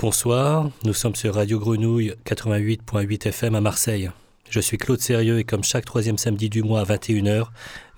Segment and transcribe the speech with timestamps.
[0.00, 4.10] Bonsoir, nous sommes sur Radio Grenouille 88.8 FM à Marseille.
[4.48, 7.48] Je suis Claude Sérieux et comme chaque troisième samedi du mois à 21h,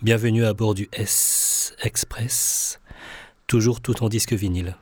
[0.02, 2.80] bienvenue à bord du S Express,
[3.46, 4.74] toujours tout en disque vinyle.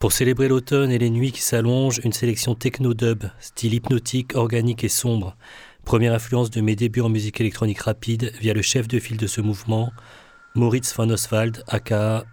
[0.00, 4.88] Pour célébrer l'automne et les nuits qui s'allongent, une sélection techno-dub, style hypnotique, organique et
[4.88, 5.36] sombre,
[5.84, 9.28] première influence de mes débuts en musique électronique rapide via le chef de file de
[9.28, 9.92] ce mouvement,
[10.56, 12.24] Moritz von Oswald, aka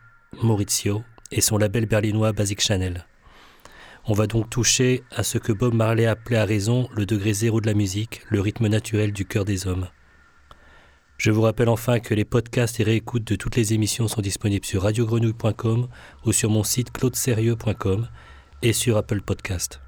[0.42, 3.06] Maurizio, et son label berlinois Basic Channel.
[4.08, 7.60] On va donc toucher à ce que Bob Marley appelait à raison le degré zéro
[7.60, 9.88] de la musique, le rythme naturel du cœur des hommes.
[11.18, 14.66] Je vous rappelle enfin que les podcasts et réécoutes de toutes les émissions sont disponibles
[14.66, 15.88] sur radiogrenouille.com
[16.26, 18.08] ou sur mon site claudesérieux.com
[18.62, 19.80] et sur Apple Podcast.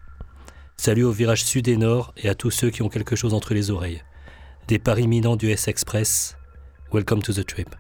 [0.77, 3.53] Salut au virage sud et nord et à tous ceux qui ont quelque chose entre
[3.53, 4.03] les oreilles.
[4.67, 6.37] Départ imminent du S-Express.
[6.93, 7.75] Welcome to the trip.